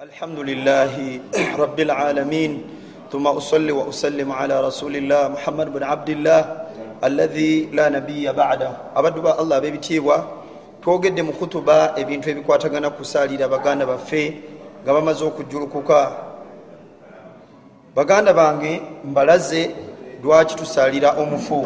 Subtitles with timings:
[0.00, 0.94] الحمد لله
[1.58, 2.52] رب العالمين
[3.12, 6.40] ثم أصلي وأسلم على رسول الله محمد بن عبد الله
[7.04, 10.16] الذي لا نبي بعده abaddu ba allah ab'ebitiibwa
[10.84, 14.36] twogedde mu kutuba ebintu ebikwatagana kusaalira baganda baffe
[14.84, 16.00] nga bamaze okujjulukuka
[17.96, 19.72] baganda bange mbalaze
[20.20, 21.64] lwaki tusaalira omufu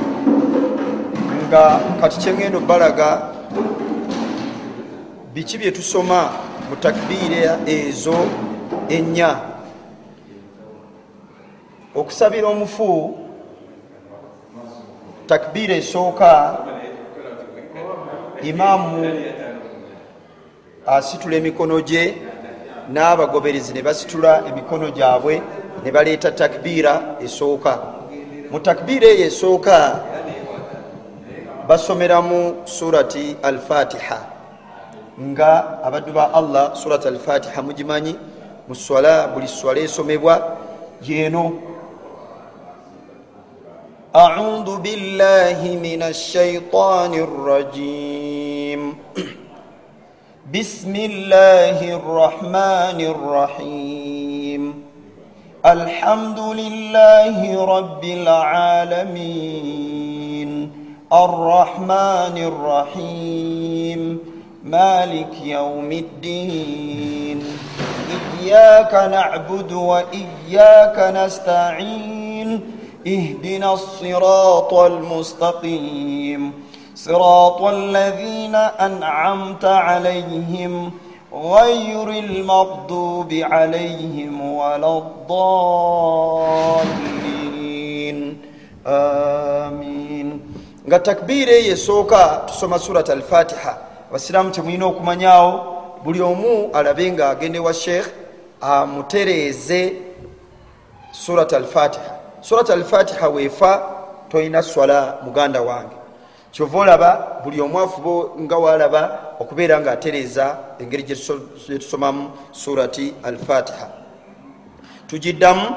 [1.50, 3.34] nga kati kyengendo balaga
[5.34, 6.30] biki bye tusoma
[6.69, 8.15] Mu takbiira ezo
[8.89, 9.39] ennya.
[11.95, 13.17] Okusabira omufu
[15.27, 16.57] takbiira esooka
[18.43, 19.13] imaamu
[20.85, 22.15] asitula emikono gye
[22.93, 25.41] n'abagoberezi ne basitula emikono gyabwe
[25.83, 27.79] ne baleeta takbiira esooka.
[28.51, 29.99] Mu takbiira eyo esooka
[31.67, 34.34] basomeramu surati alfatiha
[35.15, 38.15] nga abaddu ba allah surat alfatiha mugimanyi
[38.67, 40.57] mu swala buli swala esomebwa
[41.01, 41.75] yeeno.
[44.15, 48.81] أعوذ بالله من الشيطان الرجيم
[50.55, 54.61] بسم الله الرحمن الرحيم
[55.65, 59.75] الحمد لله رب العالمين
[61.11, 64.34] الرحمن الرحيم
[64.65, 67.43] مالك يوم الدين.
[68.41, 72.61] إياك نعبد وإياك نستعين.
[73.07, 76.53] اهدنا الصراط المستقيم.
[76.95, 80.91] صراط الذين أنعمت عليهم
[81.33, 85.37] غير المغضوب عليهم ولا الضالين.
[88.87, 90.39] آمين.
[90.87, 93.94] Nga takbiira eyo esooka tusoma surat alfatiha.
[94.15, 95.51] Abasiraamu kyemulina okumanyawo
[96.03, 98.07] buli omu alabe nga agende wa sheekh
[98.61, 99.93] amutereeze
[101.11, 102.15] surat alfatiha.
[102.41, 103.71] Surat alfatiha weefa
[104.29, 105.95] tolina swala muganda wange.
[106.51, 113.89] Kyova olaba buli omwafubo nga walaba okubeera nga atereeza engeri gyetusomamu surati alfatiha.
[115.07, 115.75] Tugiddamu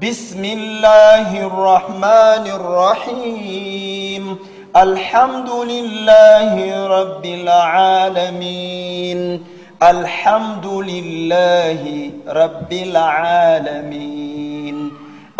[0.00, 3.95] bismillahi rrahmani rrahim
[4.76, 9.20] الحمد لله رب العالمين
[9.82, 14.16] الحمد لله رب العالمين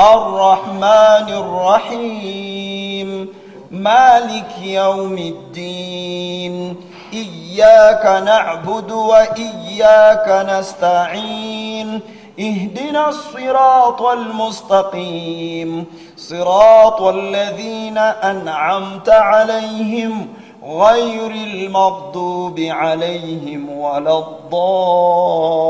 [0.00, 3.28] الرحمن الرحيم
[3.70, 6.76] مالك يوم الدين
[7.16, 12.00] إياك نعبد وإياك نستعين
[12.40, 15.84] اهدنا الصراط المستقيم
[16.16, 20.28] صراط الذين أنعمت عليهم
[20.64, 25.66] غير المغضوب عليهم ولا الضالين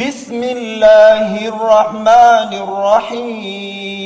[0.00, 4.05] بسم الله الرحمن الرحيم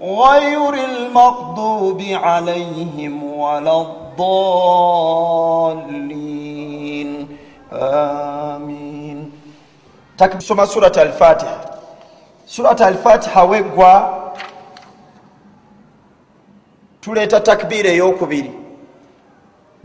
[0.00, 3.80] غير المغضوب عليهم ولا
[6.02, 7.10] الضالين
[7.72, 9.32] آمين
[10.18, 11.60] تكسم سورة الفاتحة
[12.46, 14.22] سورة الفاتحة وقوى
[17.02, 18.50] tuleeta takbiira eyokubiri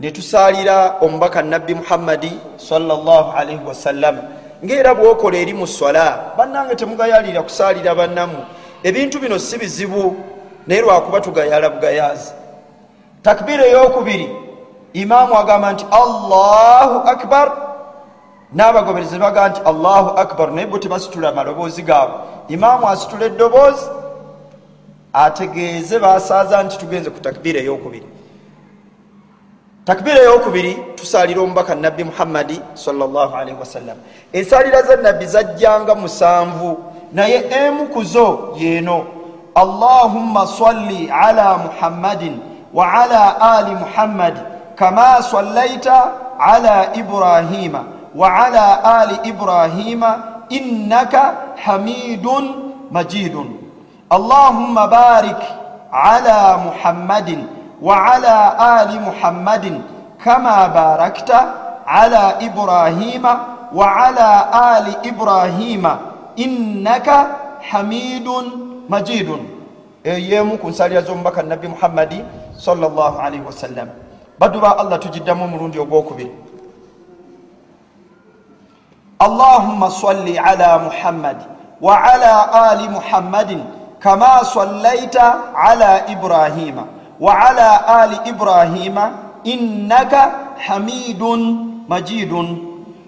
[0.00, 3.30] netusaalira omubaka nabbi muhammadi sallallahu
[3.66, 4.16] wasallam
[4.64, 8.38] ngaera bwokola eri mu swala bannange temugayalira kusaalira bannamu
[8.83, 10.15] Ebintu bino si bizibu
[10.67, 12.31] naye lwakuba tugayala bugayaazi.
[13.23, 14.29] Takbiira eyokubiri
[14.93, 17.51] imaamu agamba nti allahu akbar.
[18.55, 20.51] N'abagoberezi bagaa nti allahu akbar.
[20.51, 22.15] Naye bo tebasitula amaloboozi gaabwe.
[22.47, 23.85] Imaamu asitula eddoboozi
[25.13, 28.05] ategeeze basaaza nti tugenze ku takbiira eyokubiri
[29.85, 32.61] takbiira eyokubiri tusaalira omubaka nabbi muhammadi
[33.59, 33.97] wasallam
[34.33, 36.77] ensalira za nabbi zajjanga musanvu
[37.12, 39.04] naye emu kuzo yeeno
[39.54, 42.40] allahumma salli ala muhammadin
[42.74, 44.40] wa ala ali muhammadi
[44.76, 47.84] kama sallaita ala ibrahima
[48.14, 50.18] wa ala ali ibrahima
[50.48, 51.34] innaka
[51.64, 53.56] hamidun majidun
[54.10, 55.40] allahumma barik
[55.92, 57.46] ala muhammadin
[57.82, 58.36] وعلى
[58.82, 59.80] آل محمد
[60.24, 61.30] كما باركت
[61.86, 63.22] على إبراهيم
[63.72, 65.98] waala ali ibrahima
[66.35, 67.35] Innaka
[67.71, 68.45] hamidun
[68.89, 69.41] majidun.
[70.03, 72.23] Eyo yemu ku nsalira z'omubaka nabbi muhammadi
[72.59, 73.89] salllahalaihi wasallam.
[74.39, 76.31] Baddu ba allah tugiddamu omulundi ogwokubiri
[79.19, 81.45] allahumma salli ala muhammadi
[81.81, 82.35] waala
[82.69, 83.63] ali muhammadin
[83.99, 86.87] kama sallaita ala ibrahima
[87.19, 89.11] waala ali ibrahima
[89.43, 91.41] innaka hamidun
[91.87, 92.47] majidun.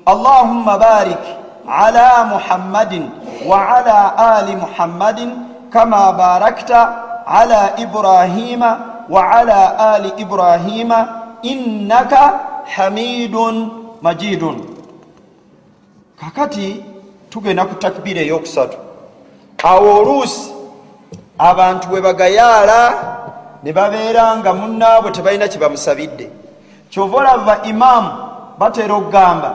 [0.05, 1.23] Allahumma barik
[1.67, 3.09] ala muhammadin
[3.47, 5.31] waala ali muhammadin
[5.69, 6.79] kama barakta
[7.27, 8.79] ala ibrahima
[9.09, 11.07] waala ali ibrahima
[11.41, 12.39] innaka
[12.75, 13.71] hamidun
[14.01, 14.61] majidun
[16.19, 16.83] kakati
[17.29, 18.77] tugenda ku takbiira eyokusatu.
[19.63, 20.53] Awo oluusi
[21.37, 22.79] abantu bwe bagayaala
[23.63, 26.29] ne babeera nga munnaabwe tebalina kye bamusabidde.
[26.89, 28.11] Kyova olava imaamu
[28.59, 29.49] batera okugamba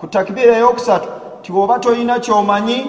[0.00, 1.08] ku takbiira eyokusatu
[1.46, 2.86] ti oba tolina kyomanyi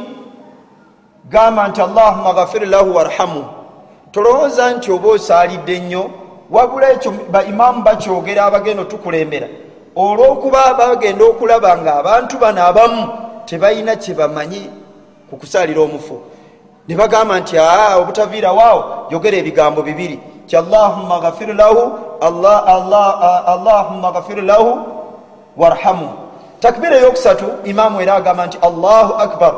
[1.29, 3.45] gamba nti allahuma gafir lahu warhamu.
[4.11, 6.09] Tolowooza nti oba osaalidde nnyo
[6.51, 9.47] wabula ekyo baimaamu bakyogera abagenda otukulembera.
[9.95, 13.09] Olwokuba bagenda okulaba nga abantu bano abamu
[13.45, 14.69] tebalina kyebamanyi
[15.29, 16.21] ku kusaalira omufu
[16.87, 20.19] ne bagamba nti aa obutaviirawaawo yogera ebigambo bibiri.
[20.47, 24.79] Ti allahumma gafir lahu allahumma gafir lahu
[25.57, 26.26] warhamu
[26.60, 29.54] takbiira eyokusatu imaamu era agamba nti allahu akbar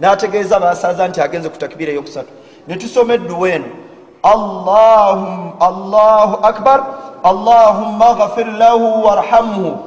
[0.00, 2.28] nategeeza basaza nti agenze ku takbiira eyokusatu
[2.68, 3.66] netusoma edduwa eno
[5.60, 6.84] allahu akbar
[7.22, 9.78] allahumma gafir lahu warhamhu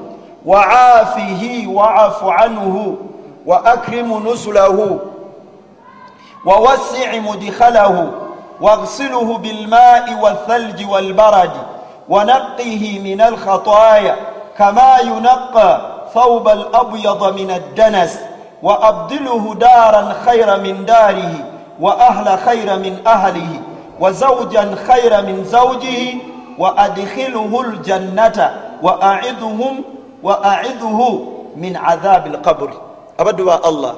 [0.45, 2.97] waafihi waafu anhu
[3.45, 5.01] waakrimu nusulahu
[6.45, 8.21] wawasi mudkhalahu
[8.61, 11.51] واغسله بالماء والثلج والبرد
[12.09, 14.15] ونقه من الخطايا
[14.57, 15.81] كما ينقى
[16.15, 18.19] ثوب الأبيض من الدنس
[18.63, 21.33] وأبدله دارا خير من داره
[21.79, 23.49] وأهل خير من أهله
[23.99, 26.13] وزوجا خير من زوجه
[26.57, 29.83] وأدخله الجنة وأعذهم
[30.23, 32.69] وأعذه من عذاب القبر
[33.19, 33.93] أبدوا الله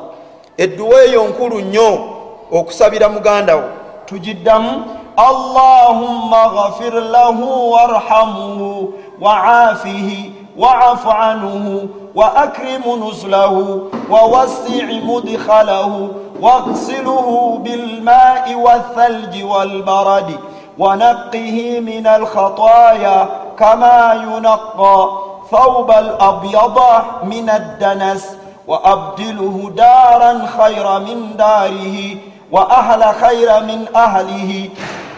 [0.59, 2.13] الدواء ينكر نيو
[2.53, 3.63] okusabira muganda wo
[4.05, 4.83] tugiddamu
[5.17, 16.08] allahumma gafir lahu warhamuhu waafihi waafu anhu وأكرم نزله ووسع مدخله
[16.40, 20.38] واغسله بالماء والثلج والبرد
[20.78, 23.28] ونقه من الخطايا
[23.58, 25.08] كما ينقى
[25.50, 26.78] ثوب الأبيض
[27.22, 28.36] من الدنس
[28.66, 32.16] وأبدله دارا خير من داره
[32.52, 34.68] وأهل خير من أهله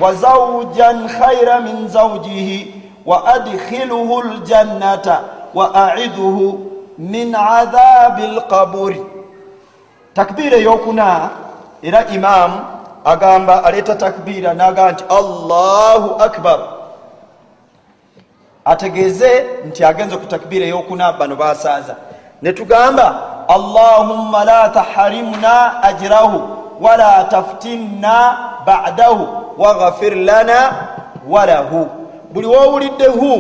[0.01, 2.67] وزوجا خير من زوجه
[3.07, 5.21] وأدخله الجنة
[5.55, 6.59] وأعذه
[7.01, 9.03] min adhaabi lqaburi
[10.15, 11.31] takbiira eyokuna
[11.83, 12.61] era imaamu
[13.05, 16.59] agamba aleeta takbiira naga nti allahu akbar.
[18.65, 21.97] Ategeeze nti agenze ku takbiira eyokuna bano basaaza
[22.43, 23.07] ne tugamba
[23.49, 26.41] allahumma la taharimna ajrahu
[26.81, 28.37] wala taftinna
[28.67, 29.27] badahu
[29.59, 30.73] waghafir lana
[31.29, 31.89] walahu
[32.33, 33.31] buli woowulidde hu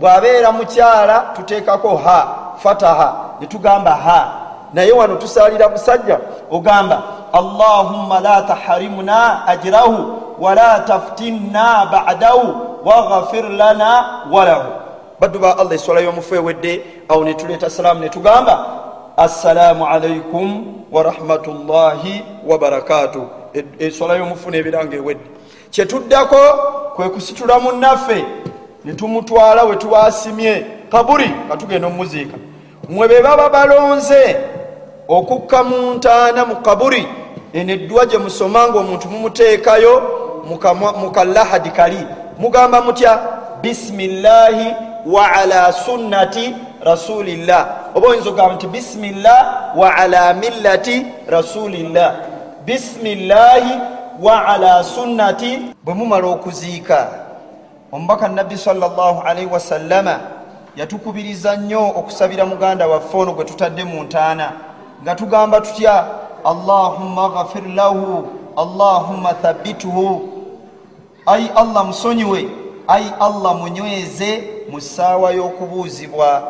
[0.00, 2.41] bw'abeera mukyala tuteekako ha.
[2.56, 4.32] Fataha netugamba ha.
[4.74, 6.18] Naye wano tusalira musajja
[6.50, 14.70] ogamba allahumma la taharimna ajrahu wala taftinna badahu waghafir lana walahu
[15.20, 18.66] baddu ba allah eswala y'omufu ewedde awo netuleeta salaamu netugamba
[19.16, 23.26] assalamu alaikum warahmatullahi wabarakatu
[23.78, 25.24] eswala y'omufu nebiranga ewedde.
[25.70, 26.36] Kyetuddako
[26.96, 28.24] kwe kusitula munnaffe
[28.84, 32.36] netumutwala wetubasimye kaburi nga tugenda omumuziika
[32.88, 34.36] mwe be baba balonze
[35.08, 37.06] okukka mu ntaana mu kaburi
[37.52, 40.02] eno eddwa gye musoma nga omuntu mumuteekayo
[41.00, 42.06] mu kalahadi kali.
[42.38, 43.18] Mugamba mutya
[43.62, 44.74] bisimillahi
[45.06, 47.94] wa ala sunnati rasulillah.
[47.94, 52.14] Oba oyinza okugamba nti bisimillah wa ala millati rasulillah.
[52.64, 53.78] Bisimillahi
[54.20, 57.08] wa ala sunnati bwe mumala okuziika.
[57.92, 60.20] Omubaka nabbi salllahalaihi wasallama
[60.76, 64.52] yatukubiriza nnyo okusabira muganda waffe ono gwe tutadde mu ntaana.
[65.02, 66.06] Nga tugamba tutya?
[66.44, 70.28] Allahumma gafir lahu allahumma thabituhu
[71.26, 72.48] ai allah musonyiwe.
[72.88, 76.42] Ai allah munyweze mu ssaawa y'okubuuzibwa.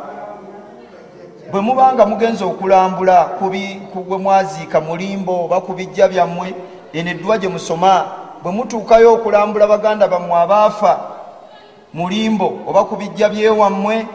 [1.50, 6.54] Bwe muba nga mugenza okulambula bwe mwaziika mulimbo oba ku bijja byammwe
[6.92, 8.04] eno eddwa gye musoma
[8.42, 11.11] bwe mutuukayo okulambula baganda bammwe abaafa
[11.94, 14.06] mulimbo oba ku bijja byewammwe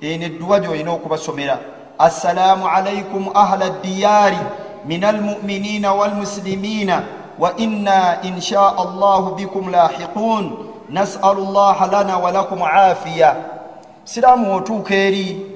[0.00, 1.58] eno eddwa gyolina okubasomera.
[1.98, 4.38] Assalamu alaikum ahla ddiyari
[4.84, 7.02] min almuminina walmuslimina
[7.38, 10.52] wa inna insha allahu bikum lahiqun
[10.90, 13.36] nasalu llaha lana walakum afiya
[14.04, 15.46] siraamu otuuka eri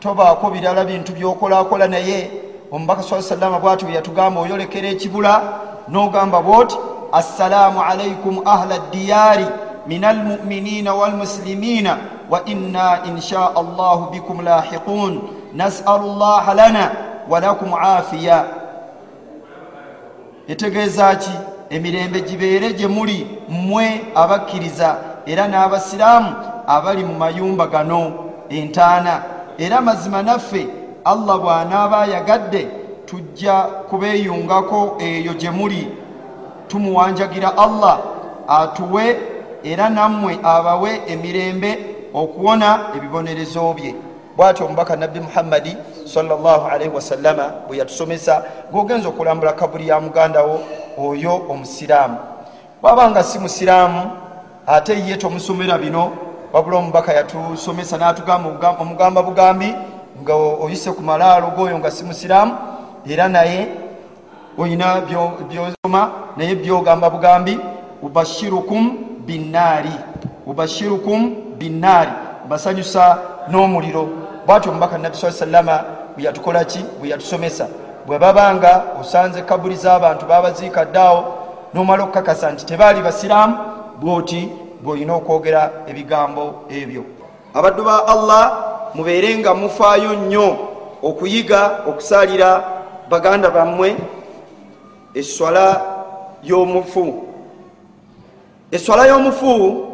[0.00, 2.30] tobaako birala bintu byokolakola naye.
[2.72, 5.42] Omubaka sa salama bwati bwe yatugamba oyolekera ekibula
[5.88, 6.76] n'ogamba bwoti
[7.12, 9.46] assalamu alaikum ahla ddiyari
[9.86, 11.98] min almuminina walmuslimina
[12.30, 15.20] wa inna insha allahu bikum lahiqun.
[15.54, 16.90] Nasalu llaha lana
[17.28, 18.44] walakum afiya.
[20.48, 21.30] Etegeeza ki?
[21.70, 24.96] Emirembe gibeere gye muli mmwe abakkiriza
[25.26, 26.34] era n'abasiraamu
[26.66, 28.12] abali mu mayumba gano
[28.48, 29.22] entaana.
[29.58, 30.66] Era mazima naffe
[31.04, 32.68] allah bw'anaaba ayagadde
[33.06, 35.88] tujja kubeeyungako eyo gye muli.
[36.68, 37.98] Tumuwanjagira allah
[38.48, 39.18] atuwe
[39.64, 41.78] era nammwe abawe emirembe
[42.14, 43.94] okuwona ebibonerezo bye.
[44.36, 50.60] Bwatyo omubaka nabbi muhammadi salaalaihi wasallama bwe yatusomesa ng'ogenza okulambula kabuli ya mugandawo
[50.98, 52.16] oyo omusiraamu.
[52.82, 54.10] Bwabanga si musiraamu
[54.66, 56.12] ate ye tomusomera bino
[56.52, 59.74] wabula omubaka yatusomesa n'atugamba omugamba bugambi
[60.22, 62.54] nga oyise ku malaalo g'oyo nga si musiraamu
[63.06, 63.68] era naye
[64.58, 65.00] oyina
[65.48, 67.58] byosoma naye byogamba bugambi
[68.02, 69.94] ubashirukum binnaari.
[70.46, 72.10] Ubashirukum binnaari.
[72.46, 73.18] Mbasanyusa
[73.48, 74.08] n'omuliro.
[74.46, 75.84] Bwatyo omubaka nabi saa sallama
[76.16, 76.84] bwe yatukola ki?
[77.00, 77.68] Bwe yatusomesa.
[78.06, 81.24] Bwe babanga osanze kabuli z'abantu babaziika ddaawo
[81.74, 83.56] nomala okukakasa nti tebaali basiraamu
[84.00, 84.48] bwoti
[84.82, 87.04] bweolina okwogera ebigambo ebyo.
[87.54, 88.44] Abaddu ba allah
[88.94, 90.56] mubeere nga mufaayo nnyo
[91.02, 92.64] okuyiga okusaalira
[93.10, 93.96] baganda bammwe
[95.14, 95.80] eswala
[96.42, 97.29] y'omufu
[98.70, 99.86] eswala y'omufu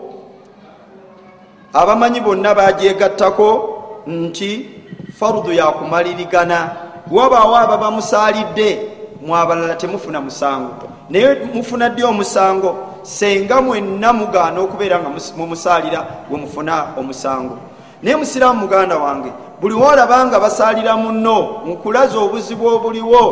[1.72, 3.48] abamanyi bonna bagyegattako
[4.06, 4.68] nti
[5.18, 6.70] farudu yakumalirigana
[7.10, 8.88] wabaawo aba bamusaalidde
[9.26, 10.88] mwabalala temufuna musango.
[11.10, 12.76] Naye mufuna ddi omusango?
[13.02, 17.58] Senga mwenna mugaana okubeera nga mumusaalira wemufuna omusango.
[18.02, 23.22] Naye musiraamu muganda wange buli woolaba nga basaalira munno nkulaza obuzibu obuliwo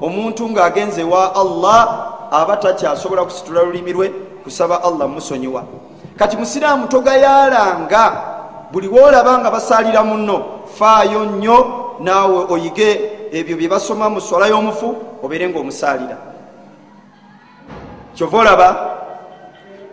[0.00, 4.12] omuntu ng'agenze wa allah aba takyasobola kusitula lulimi lwe
[4.48, 5.62] kusaba allah musonyiwa
[6.16, 8.04] kati musiraamu togayaalanga
[8.72, 11.58] buli woolaba nga basaalira munno faayo nnyo
[12.00, 12.90] naawe oyige
[13.32, 16.16] ebyo bye basoma mu swala y'omufu obeere ngaomusaalira
[18.16, 18.68] kyova olaba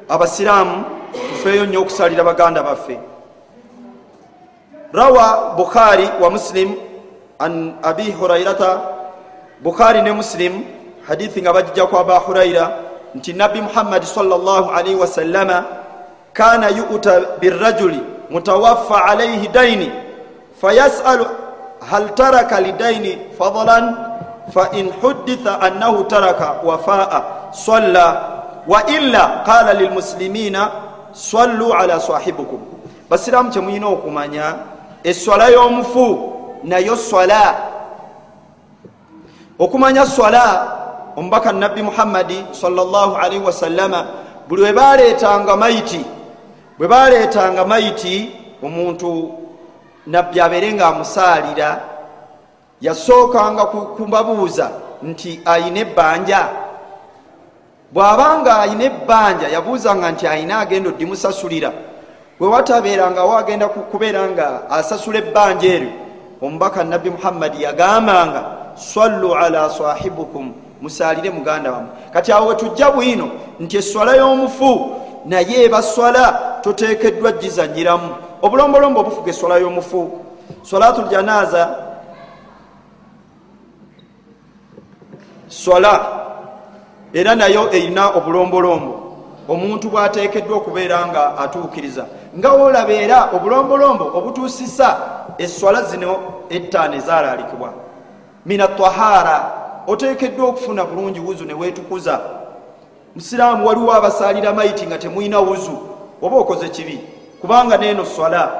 [0.09, 2.99] abasiraamu tufeeyo nnyo okusaalira baganda baffe.
[4.93, 6.75] Rawa bukhari wa muslim
[7.39, 8.81] an abi hurairata
[9.63, 10.63] bukhari ne muslim
[11.07, 12.71] hadithi nga bajija ku aba huraira
[13.15, 15.63] nti nabbi muhammadi sallallahu wasallama
[16.33, 19.91] kana yuta birajuli mutawaffa alaihi daini
[20.61, 21.25] fayasalu
[21.89, 23.95] hal taraka lidaini fadlan
[24.53, 28.21] fain huditha annahu taraka wafaa salla
[28.67, 30.69] wa illa qala lilmuslimina
[31.13, 32.59] sallu ala sahibukum.
[33.09, 34.55] Basiramu kyemulina okumanya
[35.03, 37.55] eswala y'omufu nayo swala.
[39.59, 40.74] Okumanya swala
[41.17, 44.05] omubaka nabbi muhammadi sallallahu wasallama
[44.47, 46.05] buli we baleetanga maiti
[46.77, 48.31] bwe baleetanga maiti
[48.63, 49.31] omuntu
[50.07, 51.81] nabbi abeere nga amusaalira
[52.81, 54.71] yasookanga kubabuuza
[55.03, 56.47] nti ayina ebbanja.
[57.93, 61.71] Bw'abanga ayina ebbanja yabuuzanga nti ayina agenda oddimusasulira.
[62.39, 65.91] Bwe watabeerangawo agenda kubeera nga asasula ebbanja eryo
[66.41, 68.43] omubaka nabbi muhammadi yagambanga
[68.75, 71.89] sallu ala sahibukum musaalire muganda wammwe.
[72.13, 73.29] Kati awo wetujja bwino
[73.59, 80.11] nti eswala y'omufu naye eba swala toteekeddwa gizanyiramu obulombolombo obufuga eswala y'omufu.
[80.61, 81.75] Salatu ljanaza
[85.47, 86.05] swala
[87.13, 89.01] era nayo erina obulombolombo.
[89.49, 92.05] Omuntu bwateekeddwa okubeera nga atuukiriza.
[92.37, 94.97] Nga woolaba era obulombolombo obutuusisa
[95.37, 96.17] eswala zino
[96.49, 97.73] ettaano ezalaalikibwa
[98.45, 99.51] mina tahara
[99.87, 102.19] oteekeddwa okufuna bulungi wuzu ne weetukuza.
[103.15, 105.77] Musiraamu waliwo abasaalira maiti nga temulina wuzu
[106.21, 106.99] oba okoze kibi
[107.41, 108.51] kubanga neeno swala.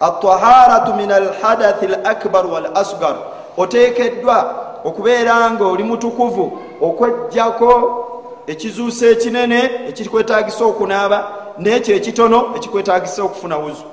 [0.00, 3.16] Ataharatu min alhadathi lakbar wal asgar
[3.56, 4.54] oteekeddwa
[4.84, 8.04] okubeera nga oli mutukuvu okwejjako
[8.46, 11.28] ekizuuso ekinene ekikwetagisa okunaaba
[11.58, 13.84] nekyo ekitono ekikwetagisa okufuna wuzu.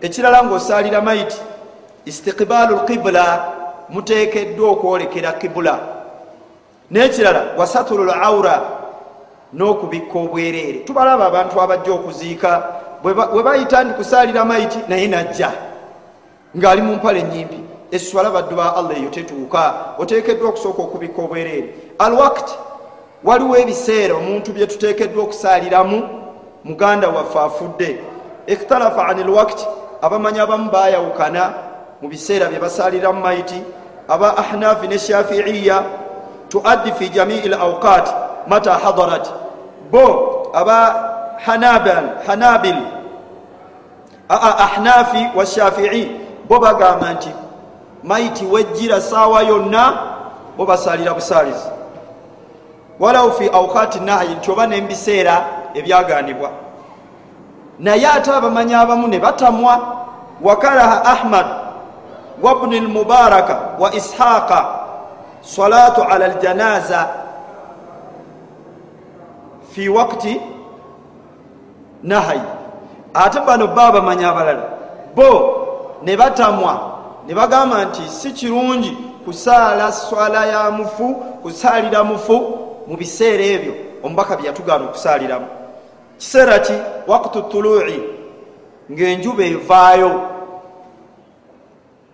[0.00, 1.36] Ekirala ngaosaalira maiti
[2.04, 3.52] istiqbaalu lqibula
[3.90, 5.78] muteekeddwa okwolekera kibula.
[6.90, 8.62] Nekirala wasatulu laura
[9.52, 10.78] n'okubikka obwereere.
[10.84, 12.62] Tubalaba abantu abajja okuziika
[13.02, 15.52] bwe bayita ndi kusaalira maiti naye najja
[16.56, 21.74] ng'ali mu mpale enyimpi eswala baddu ba allah eyo tetuuka oteekeddwa okusooka okubika obwereere.
[21.98, 22.54] Alwakti
[23.24, 26.08] waliwo ebiseera omuntu bye tuteekeddwa okusaaliramu
[26.64, 27.98] muganda waffe afudde.
[28.46, 29.66] Ikhtalafa ani lwakti
[30.02, 31.54] abamanyi abamu bayawukana
[32.02, 33.62] mu biseera bye basaaliramu maiti
[34.10, 35.82] aba ahnafi ne shafiiya
[36.48, 38.06] tuaddi fi jamii l awqat
[38.46, 39.28] mata hadarat
[39.90, 41.06] bo aba
[42.26, 42.76] hanabil
[44.28, 46.10] ahnafi wa shafii
[46.48, 47.30] bo bagamba nti
[48.04, 49.92] maiti wejjira saawa yonna
[50.56, 51.68] bo basaalira busaalizi
[53.00, 56.50] walaw fi awqati nahyi nti oba nembiseera ebyaganibwa
[57.78, 59.96] naye ate abamanyi abamu ne batamwa
[60.42, 61.46] wakaraha ahmad
[62.42, 64.66] wabni lmubaraka wa ishaqa
[65.40, 67.08] salatu ala ljanaza
[69.72, 70.40] fi wakti
[72.02, 72.40] nahayi
[73.14, 74.62] ate bano ba bamanyi abalala
[75.14, 75.56] bo
[76.02, 76.80] ne batamwa
[77.26, 84.36] ne bagamba nti si kirungi kusaala swala ya mufu kusaalira mufu mu biseera ebyo omubaka
[84.36, 85.46] byeyatugaana okusaaliramu
[86.18, 86.72] kiseera ki
[87.06, 88.02] waktu tului
[88.92, 90.10] ng'enjuba evaayo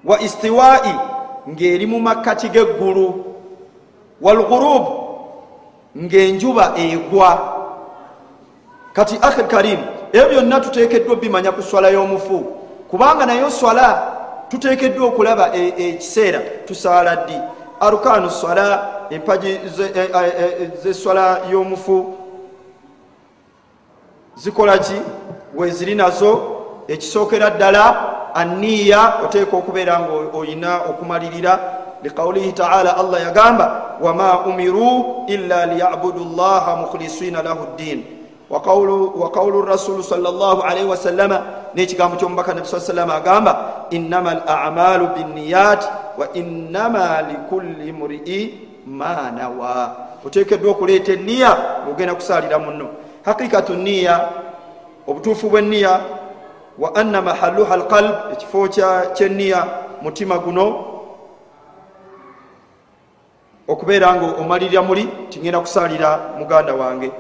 [0.07, 0.95] wa istiwai
[1.49, 3.25] ng'eri mu makkati g'eggulu
[4.21, 4.85] walghurub
[5.97, 7.53] ng'enjuba egwa.
[8.93, 9.79] Kati akhi karim
[10.13, 12.45] ebyo byonna tuteekeddwa bimanya ku swala y'omufu.
[12.91, 14.13] Kubanga naye swala
[14.49, 17.39] tuteekeddwa okulaba ekiseera tusaala ddi?
[17.81, 19.61] Arukanu swala empaji
[20.83, 22.15] zeswala y'omufu.
[24.37, 24.95] Zikola ki?
[25.55, 26.41] Weziri nazo
[26.89, 31.59] ekisookera ddala aniya oteeka okubeera nga oyina okumalirira.
[32.05, 38.05] Liqaulihi taala allah yagamba wama umiru illa liyabudu llaha mukhlisina lahu ddin.
[38.51, 41.43] Waqaulu rasulu salllahalihi wasallama
[41.75, 43.53] nekigambo kyomubaka nabi saa salama agamba
[43.91, 45.83] innama al amalu binniyat
[46.15, 48.55] wa innama likulli murii
[48.87, 49.97] ma nawa.
[50.27, 52.89] Oteekeddwa okuleeta eniya ngaogenda kusaalira muno
[53.25, 54.29] hakikatu niya
[55.07, 56.01] obutuufu bweniya
[56.79, 58.69] wa anna mahalluha alqalb ekifo
[59.15, 59.67] kyeniya
[60.03, 60.85] mutima guno.
[63.69, 67.11] Okubeera nga omalirira muli tingenda kusaalira muganda wange.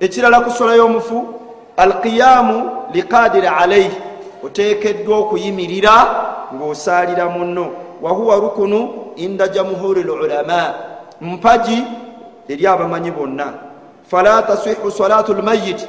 [0.00, 1.26] Ekirala ku sola y'omufu
[1.76, 3.96] alqiyamu liqadiri alaihi
[4.44, 5.94] oteekeddwa okuyimirira
[6.54, 7.70] ng'osaalira muno
[8.02, 10.74] wahuwa rukunu inda jamuhuri lulama
[11.20, 11.84] mpagi
[12.48, 13.52] eri abamanyi bonna.
[14.06, 15.86] Fala tasihu salatu lmayiti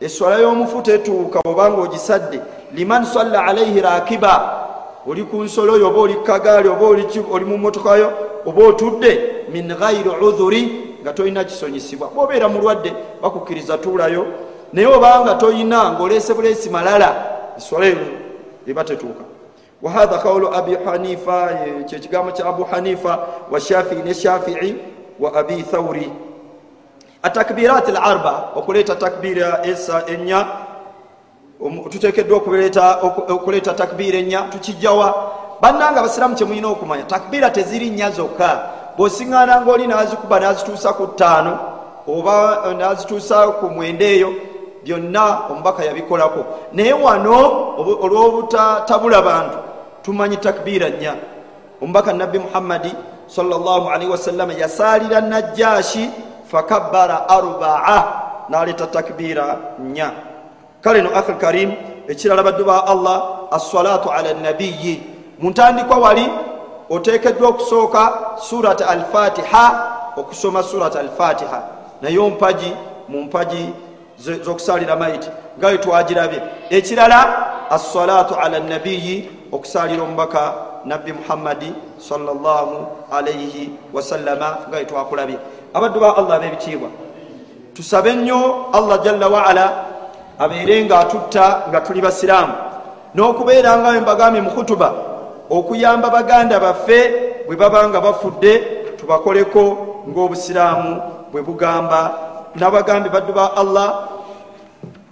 [0.00, 2.40] eswala y'omufu tetuuka obanga ogisadde
[2.74, 4.60] liman salla alaihi rakiba
[5.06, 8.12] oli ku nsolo yo oba oli kagaali oba oli mu motokayo
[8.46, 14.26] oba otudde min gairi udhuri nga tolina kisonyisibwa bwobeera mulwadde bakukkiriza tuulayo.
[14.72, 17.26] Naye obanga tolina ngaolese buleesi malala
[17.58, 17.98] eswala eyo
[18.66, 19.24] eba tetuuka.
[19.82, 21.50] Wahatha kaulu abi hanifa
[21.86, 24.74] kyekigambo kya abu hanifa wa shafii ne shafii
[25.20, 26.10] wa abi thauri
[27.24, 30.46] atakbirat al arba okuleeta takbira esa enya
[31.90, 32.36] tutekeddwa
[33.28, 35.14] okuleeta takbira enya tukijjawa.
[35.60, 38.50] Bannanga abasiramu kyemulina okumanya takbira teziri nnya zokka.
[38.96, 41.58] Bwosiŋŋana ngaoli nazikuba nazituusa ku ttaano
[42.06, 44.30] oba nazituusa ku mwenda eyo
[44.84, 46.44] byonna omubaka yabikolako.
[46.72, 47.36] Naye wano
[47.78, 49.58] olw'obutatabula bantu
[50.02, 51.16] tumanyi takbira nnya.
[51.82, 52.92] Omubaka nabbi muhammadi
[53.26, 56.10] salllahalihi wasallama yasaalira najjaashi
[56.54, 58.04] fakabbara arbaa
[58.48, 59.58] naleeta takbira.
[59.78, 60.12] Nnya
[60.80, 61.72] kale no akhi karim
[62.08, 63.18] ekirala baddu ba allah
[63.50, 65.02] assalatu ala nabiyi
[65.38, 66.26] muntandikwa wali
[66.90, 69.64] oteekeddwa okusooka surat alfatiha
[70.16, 71.62] okusoma surat alfatiha.
[72.02, 72.72] Naye ompagi
[73.08, 73.72] mu mpagi
[74.18, 76.42] zokusaalira maiti nga we twagirabye.
[76.70, 77.20] Ekirala
[77.70, 85.38] assalatu ala nabiyi okusaalira omubaka nabbi muhammadi salaalaihi wasallama nga we twakulabye
[85.74, 86.88] abaddu ba allah b'ebitiibwa
[87.74, 89.66] tusabe nnyo allah jalla waala
[90.38, 92.54] abeere nga atutta nga tuli basiraamu.
[93.14, 94.94] N'okubeera nga mbagambye mu khutuba
[95.50, 96.98] okuyamba baganda baffe
[97.46, 98.52] bwe baba nga bafudde
[98.98, 99.62] tubakoleko
[100.08, 100.92] ng'obusiraamu
[101.30, 102.00] bwe bugamba.
[102.54, 104.08] Nabagambe baddu ba allah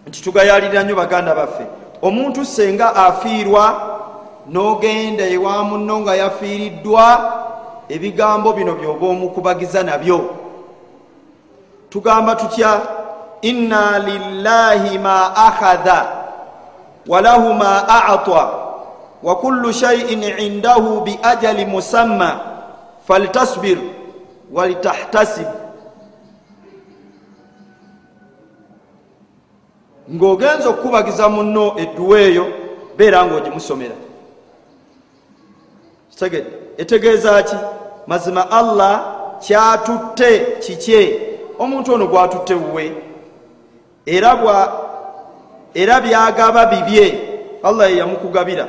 [0.07, 1.67] nti tugayalirira nnyo baganda baffe.
[2.03, 3.65] Omuntu senga afiirwa
[4.51, 7.07] n'ogenda ewa munno nga yafiiriddwa
[7.89, 10.42] ebigambo bino byoba omukubagiza nabyo
[11.93, 12.81] tugamba tutya?
[13.43, 16.01] Inna lillahi ma akhadha
[17.07, 18.45] walahu ma ata
[19.23, 22.41] wa kullu shaiin indahu biajali musamma
[23.07, 23.79] faltasbir
[24.53, 25.47] walitahtasib
[30.13, 32.47] ng'ogenza okukubagiza munno edduwa eyo
[32.97, 33.95] beera ng'ogimusomera.
[36.19, 37.57] Tegedde etegeeza ki?
[38.07, 38.95] Mazima allah
[39.41, 41.32] kyatutte kikye
[41.63, 42.93] omuntu ono gwatutte wuwe
[44.07, 44.57] era bwa
[45.75, 47.19] era byagaba bibye
[47.63, 48.69] allah yeyamukugabira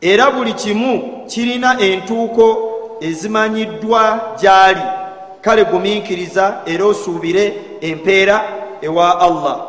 [0.00, 4.80] era buli kimu kirina entuuko ezimanyiddwa gyali.
[5.40, 8.44] Kale gumiikiriza era osuubire empeera
[8.82, 9.60] ewa allah.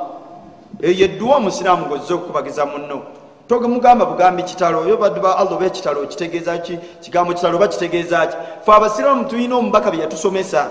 [0.81, 3.01] Eyo edduwa omusiraamu gozze okukubagiza munno.
[3.47, 6.77] Togemugamba bugambi kitalo oyo baddu ba allah oba ekitalo kitegeeza ki?
[7.01, 8.37] Kigambo kitalo oba kitegeeza ki?
[8.65, 10.69] Fe abasiraamu tulina omubaka bye yatusomesa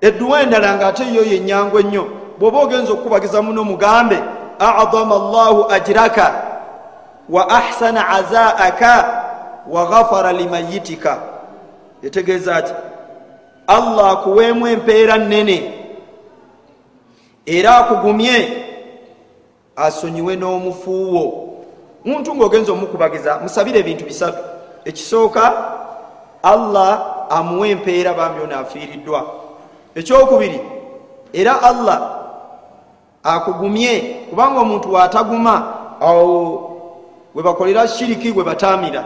[0.00, 2.04] edduwa endala ngaate yo yenyangu ennyo
[2.38, 4.18] bw'oba ogenza okukubagiza muno mugambe
[4.58, 6.34] adama llahu ajiraka
[7.28, 9.22] wa ahsana azaaka
[9.68, 11.18] wa ghafara limayitika.
[12.02, 12.72] Etegeeza ti
[13.66, 15.74] allah akuweemu empeera nnene
[17.46, 18.64] era akugumye
[19.76, 21.46] asonyiwe n'omufuuwo.
[22.04, 24.38] Muntu ngaogenza omukubagiza musabire ebintu bisatu.
[24.84, 25.52] Ekisooka
[26.42, 29.26] allah amuwe empeera bambi onaafiiriddwa
[29.94, 30.60] ekyokubiri
[31.32, 31.98] era allah
[33.22, 35.54] akugumye kubanga omuntu waataguma
[36.00, 36.70] awo
[37.34, 39.04] we bakolera shiriki we bataamira.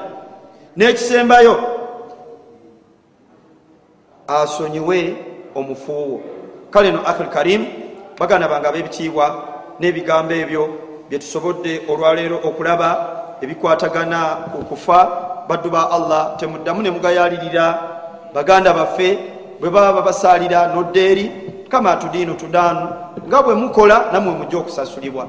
[0.76, 1.54] N'ekisembayo
[4.26, 5.16] asonyiwe
[5.54, 6.20] omufuuwo.
[6.70, 7.66] Kale no akhil karim
[8.18, 9.26] baganda bange ab'ebitiibwa
[9.80, 10.62] n'ebigambo ebyo
[11.08, 12.88] byetusobodde olwaleero okulaba
[13.42, 17.66] ebikwatagana ku kufa baddu ba allah temuddamu ne mugayalirira
[18.34, 21.30] baganda baffe bwe baba babasaalira noddeeri
[21.68, 22.88] kama tudiinu tudaanu
[23.26, 25.28] nga bwe mukola nammwe mujja okusasulibwa.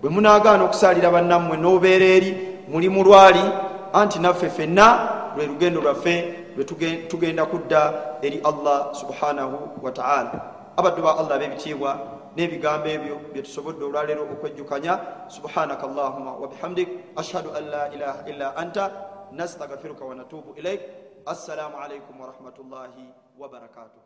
[0.00, 2.30] Bwe munagaana okusaalira bannammwe n'obeera eri
[2.68, 3.44] muli mulwali
[3.92, 6.64] anti naffe ffenna lwe lugendo lwaffe lwe
[7.08, 10.40] tugenda kudda eri allah subhanahu wataala
[10.76, 11.90] abaddu ba allah b'ebitiibwa
[12.36, 18.90] n'ebigambo ebyo byetusobodde olwaleero okwejjukanya subhanaka allahuma wabihamdik ashhadu an la ilaha illa anta
[19.32, 20.80] nastagfiruka wanatubu ilaik
[21.26, 24.03] assalamu alaikum warahmatullahi wabarakatuh